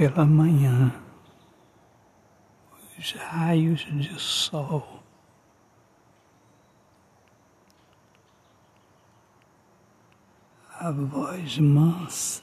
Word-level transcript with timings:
pela 0.00 0.24
manhã, 0.24 0.94
os 2.98 3.12
raios 3.12 3.80
de 3.80 4.18
sol. 4.18 5.04
A 10.78 10.90
voz 10.90 11.58
mansa 11.58 12.42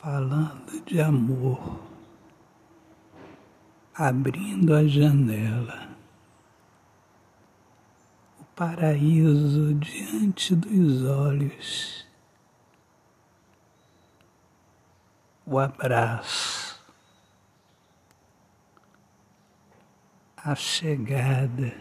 falando 0.00 0.84
de 0.84 1.00
amor, 1.00 1.78
abrindo 3.94 4.74
a 4.74 4.84
janela 4.84 5.79
paraíso 8.60 9.72
diante 9.76 10.54
dos 10.54 11.02
olhos. 11.02 12.06
O 15.46 15.58
abraço, 15.58 16.78
a 20.36 20.54
chegada 20.54 21.74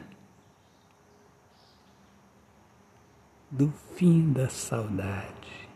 do 3.51 3.69
fim 3.97 4.31
da 4.31 4.47
saudade. 4.47 5.68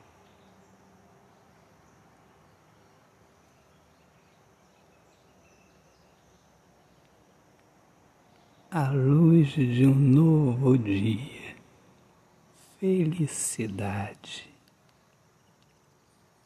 A 8.75 8.89
luz 8.89 9.49
de 9.49 9.85
um 9.85 9.93
novo 9.93 10.75
dia. 10.75 11.55
Felicidade. 12.79 14.49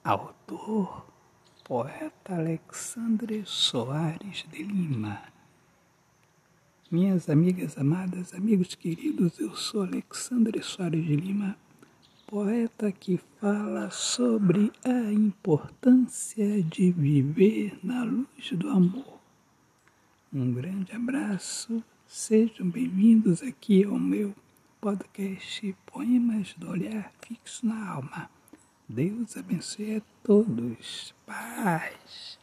Autor, 0.04 1.08
poeta 1.64 2.36
Alexandre 2.36 3.44
Soares 3.46 4.46
de 4.52 4.62
Lima. 4.62 5.22
Minhas 6.92 7.30
amigas 7.30 7.78
amadas, 7.78 8.34
amigos 8.34 8.76
queridos, 8.76 9.40
eu 9.40 9.56
sou 9.56 9.84
Alexandre 9.84 10.62
Soares 10.62 11.06
de 11.06 11.16
Lima, 11.16 11.56
poeta 12.28 12.92
que 12.92 13.18
fala 13.40 13.90
sobre 13.90 14.70
a 14.84 15.14
importância 15.14 16.62
de 16.62 16.92
viver 16.92 17.80
na 17.82 18.04
luz 18.04 18.52
do 18.52 18.70
amor. 18.70 19.18
Um 20.34 20.52
grande 20.52 20.92
abraço 20.92 21.82
Sejam 22.08 22.70
bem-vindos 22.70 23.44
aqui 23.44 23.84
ao 23.84 24.00
meu 24.00 24.34
podcast 24.80 25.76
Poemas 25.86 26.54
do 26.54 26.70
Olhar 26.70 27.12
Fixo 27.22 27.66
na 27.66 27.92
Alma. 27.92 28.30
Deus 28.88 29.36
abençoe 29.36 29.98
a 29.98 30.02
todos. 30.24 31.14
Paz. 31.26 32.40